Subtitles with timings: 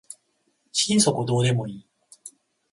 [0.71, 1.87] 心底どうでもいい